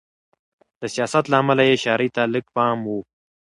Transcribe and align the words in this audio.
د 0.81 0.83
سیاست 0.93 1.25
له 1.29 1.35
امله 1.41 1.63
یې 1.69 1.75
شاعرۍ 1.83 2.09
ته 2.15 2.21
لږ 2.33 2.45
پام 2.55 2.77
و. 2.87 2.89